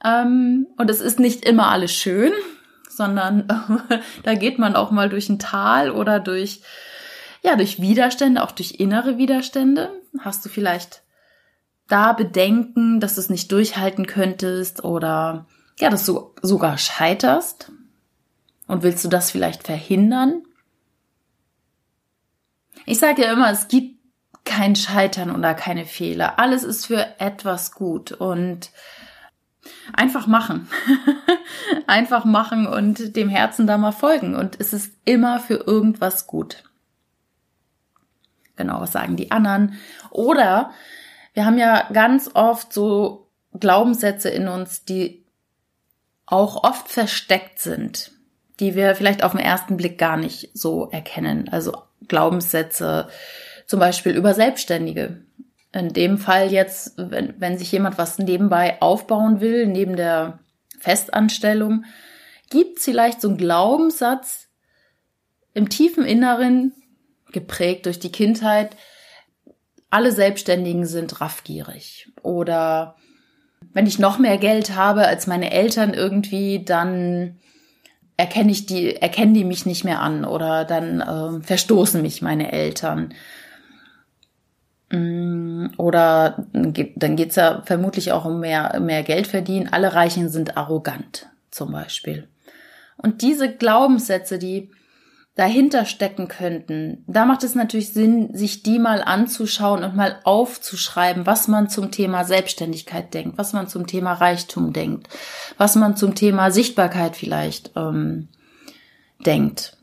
Ähm, 0.03 0.67
und 0.77 0.89
es 0.89 1.01
ist 1.01 1.19
nicht 1.19 1.45
immer 1.45 1.69
alles 1.69 1.93
schön, 1.93 2.31
sondern 2.89 3.47
da 4.23 4.35
geht 4.35 4.59
man 4.59 4.75
auch 4.75 4.91
mal 4.91 5.09
durch 5.09 5.29
ein 5.29 5.39
Tal 5.39 5.89
oder 5.89 6.19
durch, 6.19 6.61
ja, 7.43 7.55
durch 7.57 7.81
Widerstände, 7.81 8.41
auch 8.41 8.51
durch 8.51 8.75
innere 8.79 9.17
Widerstände. 9.17 10.01
Hast 10.19 10.43
du 10.45 10.49
vielleicht 10.49 11.03
da 11.87 12.13
Bedenken, 12.13 12.99
dass 12.99 13.15
du 13.15 13.21
es 13.21 13.29
nicht 13.29 13.51
durchhalten 13.51 14.07
könntest 14.07 14.83
oder 14.83 15.45
ja, 15.79 15.89
dass 15.89 16.05
du 16.05 16.33
sogar 16.41 16.77
scheiterst? 16.77 17.71
Und 18.67 18.81
willst 18.81 19.03
du 19.03 19.09
das 19.09 19.29
vielleicht 19.29 19.63
verhindern? 19.63 20.43
Ich 22.85 22.99
sage 22.99 23.23
ja 23.23 23.33
immer, 23.33 23.51
es 23.51 23.67
gibt 23.67 23.99
kein 24.45 24.75
Scheitern 24.75 25.35
oder 25.35 25.53
keine 25.53 25.85
Fehler. 25.85 26.39
Alles 26.39 26.63
ist 26.63 26.85
für 26.85 27.19
etwas 27.19 27.73
gut 27.73 28.13
und 28.13 28.71
einfach 29.93 30.27
machen. 30.27 30.69
einfach 31.87 32.23
machen 32.23 32.67
und 32.67 33.15
dem 33.15 33.29
Herzen 33.29 33.67
da 33.67 33.77
mal 33.77 33.91
folgen 33.91 34.35
und 34.35 34.59
es 34.59 34.71
ist 34.71 34.93
immer 35.05 35.39
für 35.39 35.55
irgendwas 35.55 36.27
gut. 36.27 36.63
Genau, 38.55 38.81
was 38.81 38.91
sagen 38.91 39.15
die 39.15 39.31
anderen? 39.31 39.79
Oder 40.11 40.71
wir 41.33 41.45
haben 41.45 41.57
ja 41.57 41.89
ganz 41.91 42.29
oft 42.33 42.71
so 42.71 43.29
Glaubenssätze 43.59 44.29
in 44.29 44.47
uns, 44.47 44.85
die 44.85 45.25
auch 46.25 46.63
oft 46.63 46.87
versteckt 46.87 47.59
sind, 47.59 48.11
die 48.59 48.75
wir 48.75 48.95
vielleicht 48.95 49.23
auf 49.23 49.31
den 49.31 49.41
ersten 49.41 49.77
Blick 49.77 49.97
gar 49.97 50.17
nicht 50.17 50.51
so 50.53 50.89
erkennen. 50.89 51.49
Also 51.49 51.73
Glaubenssätze, 52.07 53.07
zum 53.65 53.79
Beispiel 53.79 54.15
über 54.15 54.33
Selbstständige. 54.33 55.23
In 55.71 55.89
dem 55.89 56.17
Fall 56.19 56.51
jetzt, 56.51 56.93
wenn, 56.97 57.33
wenn 57.39 57.57
sich 57.57 57.71
jemand 57.71 57.97
was 57.97 58.19
nebenbei 58.19 58.79
aufbauen 58.81 59.41
will, 59.41 59.65
neben 59.65 59.95
der 59.95 60.39
Festanstellung, 60.79 61.85
gibt 62.51 62.77
es 62.77 62.85
vielleicht 62.85 63.21
so 63.21 63.29
einen 63.29 63.37
Glaubenssatz 63.37 64.49
im 65.53 65.69
tiefen 65.69 66.05
Inneren, 66.05 66.73
geprägt 67.33 67.85
durch 67.85 67.99
die 67.99 68.11
Kindheit, 68.11 68.75
alle 69.89 70.11
Selbstständigen 70.11 70.85
sind 70.85 71.21
raffgierig. 71.21 72.11
Oder 72.23 72.95
wenn 73.73 73.85
ich 73.85 73.99
noch 73.99 74.17
mehr 74.17 74.37
Geld 74.37 74.75
habe 74.75 75.05
als 75.05 75.27
meine 75.27 75.51
Eltern 75.51 75.93
irgendwie, 75.93 76.63
dann 76.63 77.39
erkenne 78.17 78.51
ich 78.51 78.65
die, 78.65 78.95
erkennen 78.95 79.33
die 79.33 79.43
mich 79.43 79.65
nicht 79.65 79.83
mehr 79.83 80.01
an 80.01 80.25
oder 80.25 80.65
dann 80.65 81.01
äh, 81.01 81.43
verstoßen 81.43 82.01
mich 82.01 82.21
meine 82.21 82.51
Eltern. 82.51 83.13
Mm, 84.91 85.67
oder 85.77 86.45
dann 86.53 87.15
geht's 87.15 87.35
ja 87.35 87.61
vermutlich 87.65 88.11
auch 88.11 88.25
um 88.25 88.39
mehr, 88.39 88.79
mehr 88.79 89.03
Geld 89.03 89.27
verdienen. 89.27 89.69
Alle 89.71 89.93
Reichen 89.93 90.29
sind 90.29 90.57
arrogant, 90.57 91.27
zum 91.51 91.71
Beispiel. 91.71 92.27
Und 92.97 93.21
diese 93.21 93.51
Glaubenssätze, 93.51 94.37
die 94.37 94.71
dahinter 95.35 95.85
stecken 95.85 96.27
könnten, 96.27 97.03
da 97.07 97.25
macht 97.25 97.43
es 97.43 97.55
natürlich 97.55 97.91
Sinn, 97.91 98.35
sich 98.35 98.61
die 98.61 98.77
mal 98.77 99.01
anzuschauen 99.01 99.83
und 99.83 99.95
mal 99.95 100.19
aufzuschreiben, 100.23 101.25
was 101.25 101.47
man 101.47 101.69
zum 101.69 101.89
Thema 101.89 102.23
Selbstständigkeit 102.23 103.13
denkt, 103.13 103.37
was 103.37 103.53
man 103.53 103.67
zum 103.67 103.87
Thema 103.87 104.13
Reichtum 104.13 104.73
denkt, 104.73 105.09
was 105.57 105.75
man 105.75 105.97
zum 105.97 106.13
Thema 106.13 106.51
Sichtbarkeit 106.51 107.15
vielleicht 107.15 107.71
ähm, 107.75 108.27
denkt. 109.25 109.77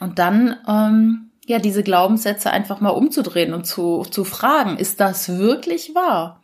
Und 0.00 0.18
dann 0.18 0.58
ähm, 0.68 1.30
ja, 1.46 1.58
diese 1.58 1.82
Glaubenssätze 1.82 2.50
einfach 2.50 2.80
mal 2.80 2.90
umzudrehen 2.90 3.52
und 3.52 3.66
zu, 3.66 4.04
zu 4.10 4.24
fragen, 4.24 4.76
ist 4.76 5.00
das 5.00 5.38
wirklich 5.38 5.94
wahr? 5.94 6.42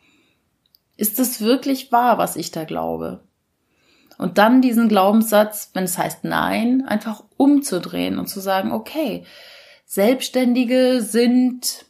Ist 0.97 1.21
es 1.21 1.41
wirklich 1.41 1.93
wahr, 1.93 2.19
was 2.19 2.37
ich 2.37 2.51
da 2.51 2.65
glaube? 2.65 3.21
Und 4.19 4.37
dann 4.37 4.61
diesen 4.61 4.89
Glaubenssatz, 4.89 5.71
wenn 5.75 5.85
es 5.85 5.97
heißt 5.97 6.25
Nein, 6.25 6.85
einfach 6.87 7.23
umzudrehen 7.37 8.19
und 8.19 8.27
zu 8.27 8.41
sagen, 8.41 8.73
okay, 8.73 9.25
Selbstständige 9.87 11.01
sind 11.01 11.87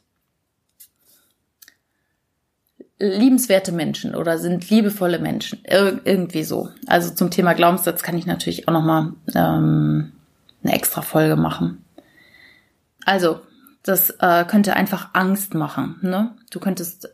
liebenswerte 2.99 3.73
Menschen 3.73 4.15
oder 4.15 4.39
sind 4.39 4.69
liebevolle 4.71 5.19
Menschen. 5.19 5.61
Ir 5.65 6.01
irgendwie 6.05 6.45
so. 6.45 6.69
Also 6.87 7.15
zum 7.15 7.31
Thema 7.31 7.55
Glaubenssatz 7.55 8.03
kann 8.03 8.19
ich 8.19 8.27
natürlich 8.27 8.69
auch 8.69 8.73
nochmal 8.73 9.13
ähm, 9.35 10.13
eine 10.63 10.75
extra 10.75 11.03
Folge 11.03 11.37
machen. 11.37 11.85
Also, 13.05 13.41
das 13.83 14.11
äh, 14.21 14.45
könnte 14.45 14.75
einfach 14.75 15.11
Angst 15.15 15.55
machen. 15.55 15.97
Ne? 16.03 16.37
Du 16.51 16.61
könntest 16.61 17.09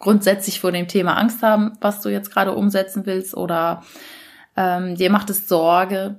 grundsätzlich 0.00 0.58
vor 0.58 0.72
dem 0.72 0.88
Thema 0.88 1.16
Angst 1.16 1.42
haben, 1.42 1.76
was 1.80 2.00
du 2.00 2.08
jetzt 2.08 2.32
gerade 2.32 2.54
umsetzen 2.54 3.06
willst, 3.06 3.36
oder 3.36 3.84
ähm, 4.56 4.96
dir 4.96 5.10
macht 5.10 5.30
es 5.30 5.46
Sorge, 5.46 6.18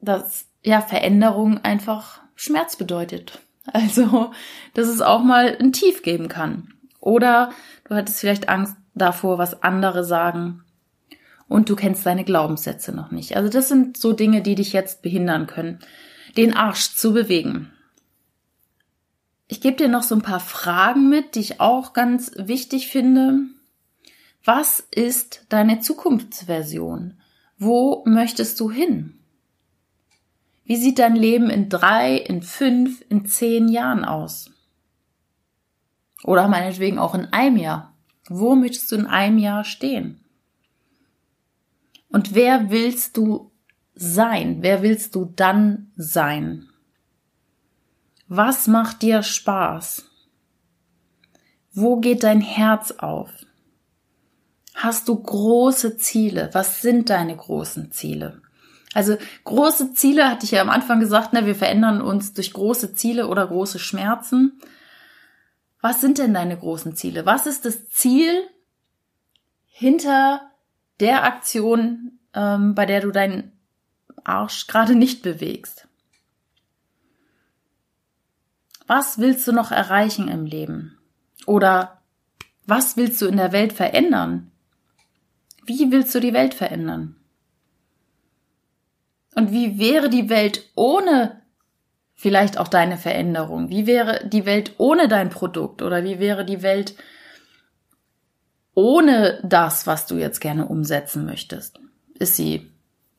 dass 0.00 0.46
ja 0.62 0.80
Veränderung 0.80 1.58
einfach 1.64 2.20
Schmerz 2.36 2.76
bedeutet. 2.76 3.40
Also, 3.72 4.30
dass 4.74 4.86
es 4.86 5.00
auch 5.00 5.24
mal 5.24 5.56
ein 5.58 5.72
Tief 5.72 6.04
geben 6.04 6.28
kann. 6.28 6.68
Oder 7.00 7.50
du 7.88 7.96
hattest 7.96 8.20
vielleicht 8.20 8.48
Angst 8.48 8.76
davor, 8.94 9.38
was 9.38 9.60
andere 9.64 10.04
sagen. 10.04 10.62
Und 11.48 11.68
du 11.68 11.74
kennst 11.74 12.06
deine 12.06 12.22
Glaubenssätze 12.22 12.94
noch 12.94 13.10
nicht. 13.10 13.36
Also 13.36 13.48
das 13.48 13.68
sind 13.68 13.96
so 13.96 14.12
Dinge, 14.12 14.40
die 14.40 14.54
dich 14.54 14.72
jetzt 14.72 15.02
behindern 15.02 15.48
können, 15.48 15.80
den 16.36 16.56
Arsch 16.56 16.94
zu 16.94 17.12
bewegen. 17.12 17.72
Ich 19.48 19.60
gebe 19.60 19.76
dir 19.76 19.88
noch 19.88 20.02
so 20.02 20.14
ein 20.14 20.22
paar 20.22 20.40
Fragen 20.40 21.08
mit, 21.08 21.34
die 21.34 21.40
ich 21.40 21.60
auch 21.60 21.92
ganz 21.92 22.32
wichtig 22.36 22.88
finde. 22.88 23.42
Was 24.44 24.80
ist 24.90 25.46
deine 25.48 25.80
Zukunftsversion? 25.80 27.20
Wo 27.58 28.04
möchtest 28.06 28.58
du 28.60 28.70
hin? 28.70 29.18
Wie 30.64 30.76
sieht 30.76 30.98
dein 30.98 31.14
Leben 31.14 31.48
in 31.48 31.68
drei, 31.68 32.16
in 32.16 32.42
fünf, 32.42 33.04
in 33.08 33.26
zehn 33.26 33.68
Jahren 33.68 34.04
aus? 34.04 34.50
Oder 36.24 36.48
meinetwegen 36.48 36.98
auch 36.98 37.14
in 37.14 37.26
einem 37.26 37.56
Jahr. 37.56 37.94
Wo 38.28 38.56
möchtest 38.56 38.90
du 38.90 38.96
in 38.96 39.06
einem 39.06 39.38
Jahr 39.38 39.62
stehen? 39.62 40.24
Und 42.08 42.34
wer 42.34 42.70
willst 42.70 43.16
du 43.16 43.52
sein? 43.94 44.58
Wer 44.60 44.82
willst 44.82 45.14
du 45.14 45.24
dann 45.24 45.92
sein? 45.96 46.68
Was 48.28 48.66
macht 48.66 49.02
dir 49.02 49.22
Spaß? 49.22 50.04
Wo 51.72 52.00
geht 52.00 52.24
dein 52.24 52.40
Herz 52.40 52.90
auf? 52.90 53.30
Hast 54.74 55.08
du 55.08 55.14
große 55.14 55.96
Ziele? 55.96 56.50
Was 56.52 56.82
sind 56.82 57.08
deine 57.08 57.36
großen 57.36 57.92
Ziele? 57.92 58.42
Also 58.94 59.16
große 59.44 59.94
Ziele 59.94 60.28
hatte 60.28 60.44
ich 60.44 60.50
ja 60.52 60.60
am 60.60 60.70
Anfang 60.70 60.98
gesagt, 60.98 61.34
ne, 61.34 61.46
wir 61.46 61.54
verändern 61.54 62.00
uns 62.00 62.32
durch 62.32 62.52
große 62.52 62.94
Ziele 62.94 63.28
oder 63.28 63.46
große 63.46 63.78
Schmerzen. 63.78 64.60
Was 65.80 66.00
sind 66.00 66.18
denn 66.18 66.34
deine 66.34 66.56
großen 66.56 66.96
Ziele? 66.96 67.26
Was 67.26 67.46
ist 67.46 67.64
das 67.64 67.88
Ziel 67.90 68.42
hinter 69.66 70.40
der 70.98 71.22
Aktion, 71.22 72.18
ähm, 72.34 72.74
bei 72.74 72.86
der 72.86 73.02
du 73.02 73.12
deinen 73.12 73.52
Arsch 74.24 74.66
gerade 74.66 74.96
nicht 74.96 75.22
bewegst? 75.22 75.86
Was 78.86 79.18
willst 79.18 79.46
du 79.48 79.52
noch 79.52 79.72
erreichen 79.72 80.28
im 80.28 80.46
Leben? 80.46 80.98
Oder 81.46 82.02
was 82.66 82.96
willst 82.96 83.20
du 83.20 83.26
in 83.26 83.36
der 83.36 83.52
Welt 83.52 83.72
verändern? 83.72 84.50
Wie 85.64 85.90
willst 85.90 86.14
du 86.14 86.20
die 86.20 86.32
Welt 86.32 86.54
verändern? 86.54 87.16
Und 89.34 89.52
wie 89.52 89.78
wäre 89.78 90.08
die 90.08 90.28
Welt 90.28 90.70
ohne 90.74 91.42
vielleicht 92.14 92.58
auch 92.58 92.68
deine 92.68 92.96
Veränderung? 92.96 93.68
Wie 93.68 93.86
wäre 93.86 94.26
die 94.26 94.46
Welt 94.46 94.74
ohne 94.78 95.08
dein 95.08 95.28
Produkt? 95.28 95.82
Oder 95.82 96.04
wie 96.04 96.18
wäre 96.18 96.44
die 96.44 96.62
Welt 96.62 96.94
ohne 98.74 99.40
das, 99.42 99.86
was 99.86 100.06
du 100.06 100.16
jetzt 100.16 100.40
gerne 100.40 100.66
umsetzen 100.66 101.26
möchtest? 101.26 101.80
Ist 102.18 102.36
sie 102.36 102.70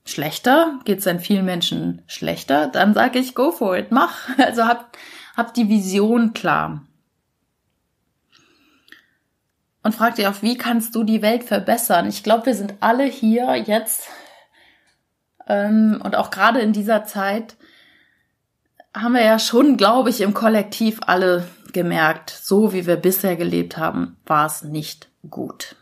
schlechter? 0.05 0.79
Geht 0.85 0.99
es 0.99 1.03
dann 1.03 1.19
vielen 1.19 1.45
Menschen 1.45 2.01
schlechter? 2.07 2.67
Dann 2.67 2.93
sage 2.93 3.19
ich, 3.19 3.35
go 3.35 3.51
for 3.51 3.77
it, 3.77 3.91
mach. 3.91 4.29
Also 4.37 4.65
hab, 4.65 4.97
hab 5.37 5.53
die 5.53 5.69
Vision 5.69 6.33
klar. 6.33 6.81
Und 9.83 9.95
frag 9.95 10.15
dich 10.15 10.27
auch, 10.27 10.41
wie 10.41 10.57
kannst 10.57 10.95
du 10.95 11.05
die 11.05 11.21
Welt 11.21 11.45
verbessern? 11.45 12.09
Ich 12.09 12.23
glaube, 12.23 12.47
wir 12.47 12.55
sind 12.55 12.73
alle 12.81 13.05
hier 13.05 13.55
jetzt 13.55 14.09
ähm, 15.47 16.01
und 16.03 16.15
auch 16.15 16.29
gerade 16.29 16.59
in 16.59 16.73
dieser 16.73 17.05
Zeit 17.05 17.55
haben 18.95 19.13
wir 19.13 19.23
ja 19.23 19.39
schon, 19.39 19.77
glaube 19.77 20.09
ich, 20.09 20.21
im 20.21 20.33
Kollektiv 20.33 20.99
alle 21.05 21.47
gemerkt, 21.71 22.31
so 22.31 22.73
wie 22.73 22.87
wir 22.87 22.95
bisher 22.95 23.35
gelebt 23.35 23.77
haben, 23.77 24.17
war 24.25 24.47
es 24.47 24.63
nicht 24.63 25.09
gut. 25.29 25.75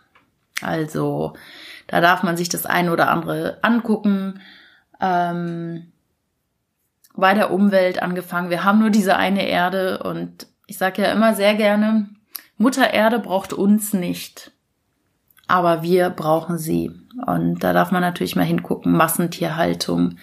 Also 0.61 1.33
da 1.87 2.01
darf 2.01 2.23
man 2.23 2.37
sich 2.37 2.49
das 2.49 2.65
ein 2.65 2.89
oder 2.89 3.09
andere 3.09 3.59
angucken. 3.61 4.41
Ähm, 4.99 5.91
bei 7.15 7.33
der 7.33 7.51
Umwelt 7.51 8.01
angefangen. 8.01 8.49
Wir 8.49 8.63
haben 8.63 8.79
nur 8.79 8.89
diese 8.89 9.15
eine 9.15 9.47
Erde 9.47 10.03
und 10.03 10.47
ich 10.67 10.77
sage 10.77 11.03
ja 11.03 11.11
immer 11.11 11.35
sehr 11.35 11.55
gerne, 11.55 12.09
Mutter 12.57 12.93
Erde 12.93 13.19
braucht 13.19 13.53
uns 13.53 13.93
nicht 13.93 14.51
aber 15.47 15.83
wir 15.83 16.09
brauchen 16.09 16.57
sie. 16.57 16.91
Und 17.25 17.63
da 17.63 17.73
darf 17.73 17.91
man 17.91 18.01
natürlich 18.01 18.35
mal 18.35 18.45
hingucken, 18.45 18.91
Massentierhaltung. 18.93 20.17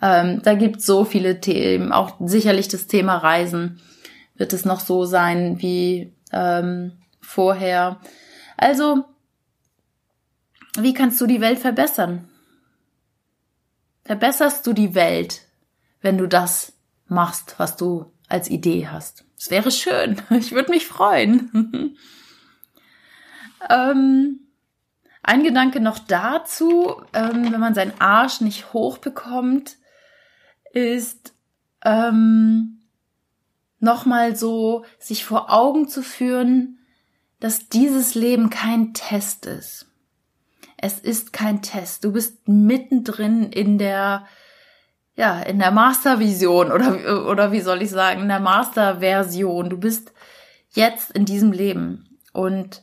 Ähm, 0.00 0.40
da 0.42 0.54
gibt 0.54 0.82
so 0.82 1.04
viele 1.04 1.40
Themen, 1.40 1.92
auch 1.92 2.16
sicherlich 2.20 2.68
das 2.68 2.86
Thema 2.86 3.16
Reisen 3.16 3.80
wird 4.34 4.52
es 4.52 4.64
noch 4.64 4.80
so 4.80 5.04
sein 5.04 5.60
wie 5.60 6.14
ähm, 6.32 6.92
vorher. 7.20 8.00
Also, 8.56 9.04
wie 10.78 10.94
kannst 10.94 11.20
du 11.20 11.26
die 11.26 11.40
Welt 11.40 11.58
verbessern? 11.58 12.28
Verbesserst 14.04 14.66
du 14.66 14.72
die 14.72 14.94
Welt, 14.94 15.42
wenn 16.02 16.18
du 16.18 16.28
das 16.28 16.74
machst, 17.06 17.54
was 17.58 17.76
du 17.76 18.12
als 18.28 18.50
Idee 18.50 18.88
hast? 18.88 19.24
Es 19.38 19.50
wäre 19.50 19.70
schön. 19.70 20.20
Ich 20.30 20.52
würde 20.52 20.70
mich 20.70 20.86
freuen. 20.86 21.96
ähm, 23.70 24.40
ein 25.22 25.44
Gedanke 25.44 25.80
noch 25.80 25.98
dazu, 25.98 27.02
ähm, 27.12 27.52
wenn 27.52 27.60
man 27.60 27.74
seinen 27.74 28.00
Arsch 28.00 28.40
nicht 28.40 28.72
hochbekommt, 28.72 29.76
ist 30.72 31.32
ähm, 31.84 32.80
nochmal 33.78 34.36
so 34.36 34.84
sich 34.98 35.24
vor 35.24 35.52
Augen 35.52 35.88
zu 35.88 36.02
führen, 36.02 36.78
dass 37.40 37.68
dieses 37.68 38.14
Leben 38.14 38.50
kein 38.50 38.94
Test 38.94 39.46
ist. 39.46 39.86
Es 40.76 40.98
ist 40.98 41.32
kein 41.32 41.62
Test. 41.62 42.04
Du 42.04 42.12
bist 42.12 42.48
mittendrin 42.48 43.50
in 43.52 43.78
der, 43.78 44.26
ja, 45.14 45.40
in 45.40 45.58
der 45.58 45.70
Mastervision 45.70 46.72
oder, 46.72 47.26
oder 47.28 47.52
wie 47.52 47.60
soll 47.60 47.82
ich 47.82 47.90
sagen, 47.90 48.22
in 48.22 48.28
der 48.28 48.40
Masterversion. 48.40 49.70
Du 49.70 49.78
bist 49.78 50.12
jetzt 50.70 51.10
in 51.12 51.24
diesem 51.24 51.52
Leben 51.52 52.18
und 52.32 52.82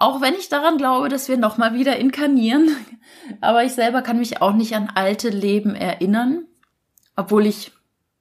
auch 0.00 0.22
wenn 0.22 0.34
ich 0.34 0.48
daran 0.48 0.78
glaube, 0.78 1.10
dass 1.10 1.28
wir 1.28 1.36
nochmal 1.36 1.74
wieder 1.74 1.96
inkarnieren. 1.96 2.74
Aber 3.42 3.64
ich 3.64 3.72
selber 3.72 4.00
kann 4.00 4.18
mich 4.18 4.40
auch 4.40 4.54
nicht 4.54 4.74
an 4.74 4.90
alte 4.94 5.28
Leben 5.28 5.74
erinnern. 5.74 6.46
Obwohl 7.16 7.44
ich 7.44 7.72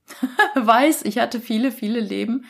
weiß, 0.56 1.04
ich 1.04 1.20
hatte 1.20 1.40
viele, 1.40 1.72
viele 1.72 2.02
Leben. 2.02 2.46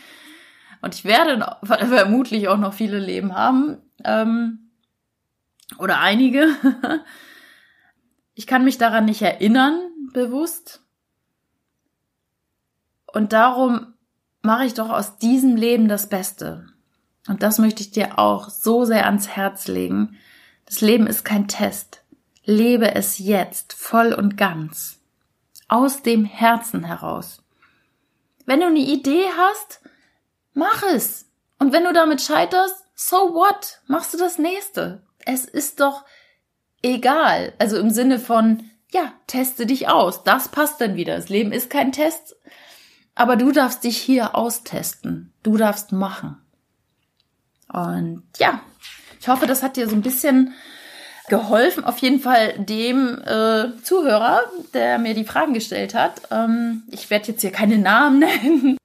Und 0.82 0.95
ich 0.95 1.05
werde 1.05 1.58
vermutlich 1.63 2.47
auch 2.47 2.58
noch 2.58 2.73
viele 2.73 2.97
Leben 2.97 3.36
haben. 3.36 3.77
Ähm, 4.03 4.71
oder 5.77 5.99
einige. 5.99 6.47
ich 8.34 8.47
kann 8.47 8.63
mich 8.63 8.79
daran 8.79 9.05
nicht 9.05 9.21
erinnern, 9.21 9.88
bewusst. 10.13 10.82
Und 13.08 13.34
darum 13.34 13.93
mache 14.41 14.65
ich 14.65 14.74
doch 14.74 14.89
aus 14.89 15.17
diesem 15.17 15.56
Leben 15.56 15.88
das 15.88 16.08
Beste. 16.10 16.67
Und 17.28 17.43
das 17.43 17.60
möchte 17.60 17.82
ich 17.82 17.91
dir 17.91 18.17
auch 18.17 18.50
so 18.50 18.86
sehr 18.86 19.06
ans 19.06 19.28
Herz 19.28 19.67
legen. 19.67 20.17
Das 20.65 20.82
Leben 20.82 21.08
ist 21.08 21.26
kein 21.26 21.48
Test. 21.48 22.04
Lebe 22.43 22.95
es 22.95 23.19
jetzt 23.19 23.74
voll 23.74 24.13
und 24.13 24.38
ganz. 24.38 25.00
Aus 25.67 26.02
dem 26.02 26.26
Herzen 26.26 26.84
heraus. 26.84 27.43
Wenn 28.45 28.62
du 28.62 28.67
eine 28.67 28.80
Idee 28.80 29.26
hast, 29.38 29.82
mach 30.54 30.82
es. 30.84 31.28
Und 31.60 31.74
wenn 31.74 31.84
du 31.84 31.93
damit 31.93 32.22
scheiterst, 32.22 32.76
so 32.95 33.34
what? 33.34 33.82
Machst 33.88 34.13
du 34.13 34.17
das 34.17 34.39
nächste? 34.39 35.04
Es 35.19 35.45
ist 35.45 35.80
doch 35.80 36.06
egal. 36.82 37.54
Also 37.60 37.78
im 37.78 37.91
Sinne 37.91 38.17
von, 38.17 38.63
ja, 38.91 39.13
teste 39.28 39.65
dich 39.65 39.88
aus. 39.88 40.23
Das 40.23 40.49
passt 40.49 40.82
dann 40.82 40.95
wieder. 40.95 41.15
Das 41.15 41.30
Leben 41.30 41.52
ist 41.52 41.69
kein 41.69 41.91
Test. 41.91 42.36
Aber 43.15 43.36
du 43.36 43.52
darfst 43.52 43.84
dich 43.84 43.97
hier 43.97 44.36
austesten. 44.36 45.34
Du 45.43 45.58
darfst 45.58 45.91
machen. 45.91 46.38
Und 47.71 48.23
ja, 48.38 48.62
ich 49.19 49.28
hoffe, 49.28 49.45
das 49.45 49.62
hat 49.62 49.78
dir 49.78 49.88
so 49.88 49.95
ein 49.95 50.02
bisschen 50.02 50.54
geholfen. 51.28 51.84
Auf 51.84 51.99
jeden 51.99 52.19
Fall 52.19 52.54
dem 52.58 53.21
äh, 53.21 53.82
Zuhörer, 53.84 54.41
der 54.73 54.97
mir 54.97 55.13
die 55.13 55.25
Fragen 55.25 55.54
gestellt 55.54 55.93
hat. 55.93 56.21
Ähm, 56.32 56.84
ich 56.89 57.10
werde 57.10 57.28
jetzt 57.28 57.41
hier 57.41 57.52
keine 57.52 57.78
Namen 57.78 58.19
nennen. 58.43 58.78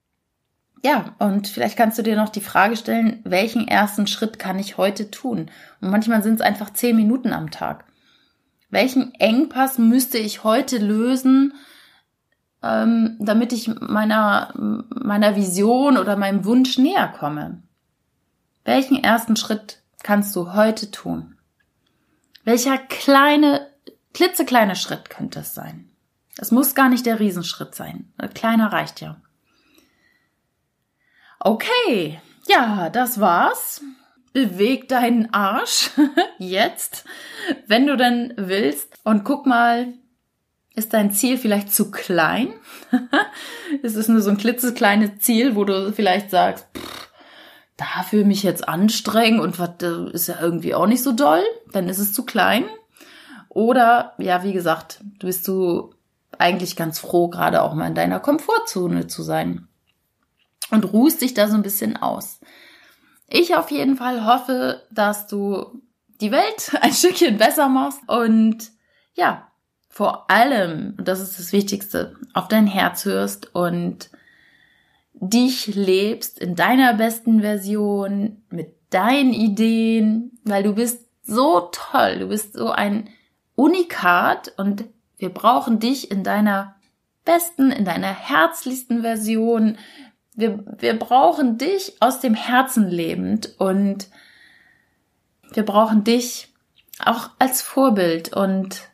Ja, 0.82 1.14
und 1.18 1.48
vielleicht 1.48 1.78
kannst 1.78 1.96
du 1.96 2.02
dir 2.02 2.14
noch 2.14 2.28
die 2.28 2.42
Frage 2.42 2.76
stellen, 2.76 3.20
welchen 3.24 3.66
ersten 3.66 4.06
Schritt 4.06 4.38
kann 4.38 4.58
ich 4.58 4.76
heute 4.76 5.10
tun? 5.10 5.50
Und 5.80 5.90
manchmal 5.90 6.22
sind 6.22 6.34
es 6.34 6.40
einfach 6.42 6.74
zehn 6.74 6.94
Minuten 6.94 7.32
am 7.32 7.50
Tag. 7.50 7.86
Welchen 8.74 9.14
Engpass 9.14 9.78
müsste 9.78 10.18
ich 10.18 10.42
heute 10.42 10.78
lösen, 10.78 11.54
ähm, 12.60 13.16
damit 13.20 13.52
ich 13.52 13.68
meiner, 13.68 14.52
meiner 14.56 15.36
Vision 15.36 15.96
oder 15.96 16.16
meinem 16.16 16.44
Wunsch 16.44 16.76
näher 16.76 17.06
komme? 17.06 17.62
Welchen 18.64 18.96
ersten 18.96 19.36
Schritt 19.36 19.80
kannst 20.02 20.34
du 20.34 20.54
heute 20.54 20.90
tun? 20.90 21.38
Welcher 22.42 22.76
kleine, 22.76 23.70
klitzekleine 24.12 24.74
Schritt 24.74 25.08
könnte 25.08 25.38
es 25.38 25.54
sein? 25.54 25.88
Es 26.36 26.50
muss 26.50 26.74
gar 26.74 26.88
nicht 26.88 27.06
der 27.06 27.20
Riesenschritt 27.20 27.76
sein. 27.76 28.12
Ein 28.18 28.34
kleiner 28.34 28.72
reicht 28.72 29.00
ja. 29.00 29.22
Okay, 31.38 32.20
ja, 32.48 32.90
das 32.90 33.20
war's. 33.20 33.82
Beweg 34.34 34.88
deinen 34.88 35.32
Arsch 35.32 35.90
jetzt, 36.38 37.04
wenn 37.66 37.86
du 37.86 37.96
denn 37.96 38.34
willst. 38.36 38.98
Und 39.02 39.24
guck 39.24 39.46
mal, 39.46 39.94
ist 40.74 40.92
dein 40.92 41.12
Ziel 41.12 41.38
vielleicht 41.38 41.72
zu 41.72 41.90
klein? 41.90 42.52
ist 43.82 43.96
es 43.96 44.08
nur 44.08 44.20
so 44.20 44.30
ein 44.30 44.36
klitzekleines 44.36 45.20
Ziel, 45.20 45.56
wo 45.56 45.64
du 45.64 45.92
vielleicht 45.92 46.30
sagst, 46.30 46.66
pff, 46.76 47.08
dafür 47.76 48.24
mich 48.24 48.42
jetzt 48.42 48.68
anstrengen 48.68 49.40
und 49.40 49.58
was 49.58 49.70
ist 50.12 50.26
ja 50.26 50.40
irgendwie 50.40 50.74
auch 50.74 50.86
nicht 50.86 51.02
so 51.02 51.12
doll, 51.12 51.42
dann 51.72 51.88
ist 51.88 51.98
es 51.98 52.12
zu 52.12 52.24
klein. 52.24 52.64
Oder 53.48 54.14
ja, 54.18 54.42
wie 54.42 54.52
gesagt, 54.52 55.00
du 55.20 55.26
bist 55.26 55.46
du 55.46 55.94
eigentlich 56.38 56.74
ganz 56.74 56.98
froh, 56.98 57.28
gerade 57.28 57.62
auch 57.62 57.74
mal 57.74 57.86
in 57.86 57.94
deiner 57.94 58.18
Komfortzone 58.18 59.06
zu 59.06 59.22
sein 59.22 59.68
und 60.70 60.92
ruhst 60.92 61.22
dich 61.22 61.34
da 61.34 61.46
so 61.48 61.54
ein 61.54 61.62
bisschen 61.62 61.96
aus. 61.96 62.40
Ich 63.36 63.56
auf 63.56 63.72
jeden 63.72 63.96
Fall 63.96 64.24
hoffe, 64.24 64.86
dass 64.92 65.26
du 65.26 65.82
die 66.20 66.30
Welt 66.30 66.70
ein 66.80 66.92
Stückchen 66.92 67.36
besser 67.36 67.68
machst 67.68 67.98
und 68.06 68.70
ja, 69.14 69.48
vor 69.88 70.30
allem, 70.30 70.94
das 71.02 71.20
ist 71.20 71.40
das 71.40 71.52
Wichtigste, 71.52 72.14
auf 72.32 72.46
dein 72.46 72.68
Herz 72.68 73.04
hörst 73.04 73.52
und 73.52 74.10
dich 75.14 75.66
lebst 75.66 76.38
in 76.38 76.54
deiner 76.54 76.94
besten 76.94 77.40
Version, 77.40 78.44
mit 78.50 78.76
deinen 78.90 79.32
Ideen, 79.32 80.38
weil 80.44 80.62
du 80.62 80.76
bist 80.76 81.04
so 81.22 81.68
toll, 81.72 82.20
du 82.20 82.28
bist 82.28 82.52
so 82.52 82.70
ein 82.70 83.08
Unikat 83.56 84.52
und 84.56 84.84
wir 85.16 85.30
brauchen 85.30 85.80
dich 85.80 86.08
in 86.08 86.22
deiner 86.22 86.76
besten, 87.24 87.72
in 87.72 87.84
deiner 87.84 88.14
herzlichsten 88.14 89.02
Version. 89.02 89.76
Wir, 90.34 90.64
wir 90.78 90.98
brauchen 90.98 91.58
dich 91.58 91.94
aus 92.00 92.20
dem 92.20 92.34
Herzen 92.34 92.88
lebend 92.88 93.54
und 93.58 94.08
wir 95.52 95.64
brauchen 95.64 96.04
dich 96.04 96.52
auch 97.04 97.30
als 97.38 97.62
Vorbild 97.62 98.32
und 98.34 98.88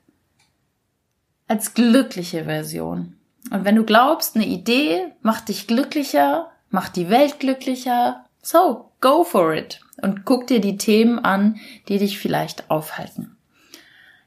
als 1.49 1.75
glückliche 1.75 2.45
Version. 2.45 3.17
Und 3.51 3.65
wenn 3.65 3.77
du 3.77 3.85
glaubst, 3.85 4.37
eine 4.37 4.47
Idee 4.47 5.13
macht 5.23 5.49
dich 5.49 5.67
glücklicher, 5.67 6.51
macht 6.69 6.97
die 6.97 7.09
Welt 7.11 7.41
glücklicher, 7.41 8.25
so 8.43 8.93
go 9.01 9.25
for 9.25 9.55
it 9.55 9.81
und 10.03 10.25
guck 10.25 10.47
dir 10.47 10.61
die 10.61 10.77
Themen 10.77 11.19
an, 11.19 11.57
die 11.89 11.99
dich 11.99 12.19
vielleicht 12.19 12.71
aufhalten. 12.71 13.37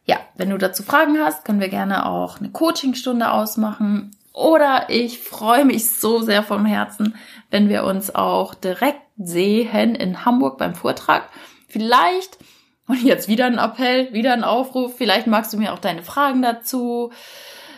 Ja, 0.05 0.17
wenn 0.35 0.49
du 0.49 0.57
dazu 0.57 0.83
Fragen 0.83 1.17
hast, 1.19 1.45
können 1.45 1.61
wir 1.61 1.69
gerne 1.69 2.05
auch 2.05 2.39
eine 2.39 2.49
Coachingstunde 2.49 3.31
ausmachen. 3.31 4.11
Oder 4.33 4.89
ich 4.89 5.19
freue 5.19 5.63
mich 5.63 5.91
so 5.91 6.21
sehr 6.21 6.41
vom 6.41 6.65
Herzen, 6.65 7.15
wenn 7.51 7.69
wir 7.69 7.83
uns 7.83 8.13
auch 8.13 8.55
direkt 8.55 9.01
sehen 9.17 9.93
in 9.93 10.25
Hamburg 10.25 10.57
beim 10.57 10.73
Vortrag. 10.73 11.29
Vielleicht, 11.67 12.39
und 12.87 13.03
jetzt 13.03 13.27
wieder 13.27 13.45
ein 13.45 13.59
Appell, 13.59 14.11
wieder 14.11 14.33
ein 14.33 14.43
Aufruf, 14.43 14.95
vielleicht 14.97 15.27
magst 15.27 15.53
du 15.53 15.57
mir 15.57 15.71
auch 15.71 15.79
deine 15.79 16.01
Fragen 16.01 16.41
dazu 16.41 17.11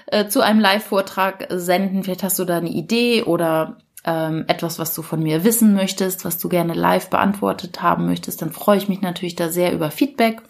äh, 0.07 0.27
zu 0.27 0.41
einem 0.41 0.61
Live-Vortrag 0.61 1.47
senden. 1.49 2.03
Vielleicht 2.03 2.23
hast 2.23 2.39
du 2.39 2.45
da 2.45 2.57
eine 2.57 2.69
Idee 2.69 3.23
oder 3.23 3.77
ähm, 4.05 4.45
etwas, 4.47 4.79
was 4.79 4.93
du 4.95 5.01
von 5.01 5.21
mir 5.21 5.43
wissen 5.43 5.73
möchtest, 5.73 6.23
was 6.23 6.37
du 6.37 6.47
gerne 6.47 6.73
live 6.73 7.09
beantwortet 7.09 7.81
haben 7.81 8.05
möchtest. 8.05 8.41
Dann 8.41 8.51
freue 8.51 8.77
ich 8.77 8.87
mich 8.87 9.01
natürlich 9.01 9.35
da 9.35 9.49
sehr 9.49 9.73
über 9.73 9.91
Feedback. 9.91 10.41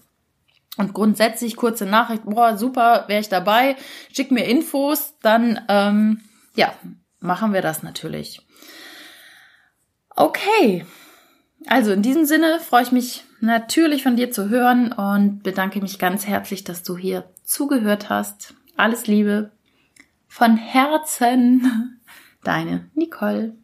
Und 0.78 0.94
grundsätzlich 0.94 1.56
kurze 1.56 1.86
Nachricht, 1.86 2.24
boah, 2.26 2.58
super, 2.58 3.06
wäre 3.08 3.22
ich 3.22 3.30
dabei, 3.30 3.78
schick 4.12 4.32
mir 4.32 4.46
Infos, 4.46 5.16
dann 5.22 5.62
ähm, 5.70 6.22
ja, 6.56 6.74
machen 7.20 7.54
wir 7.54 7.62
das 7.62 7.84
natürlich. 7.84 8.42
Okay, 10.10 10.86
also 11.68 11.92
in 11.92 12.02
diesem 12.02 12.26
Sinne 12.26 12.60
freue 12.60 12.84
ich 12.84 12.92
mich 12.92 13.24
natürlich 13.42 14.04
von 14.04 14.16
dir 14.16 14.32
zu 14.32 14.50
hören 14.50 14.92
und 14.92 15.44
bedanke 15.44 15.82
mich 15.82 16.00
ganz 16.00 16.28
herzlich, 16.28 16.64
dass 16.64 16.84
du 16.84 16.98
hier 16.98 17.30
zugehört 17.44 18.10
hast. 18.10 18.54
Alles 18.78 19.08
Liebe 19.08 19.52
von 20.28 20.58
Herzen, 20.58 22.00
deine 22.44 22.90
Nicole. 22.94 23.56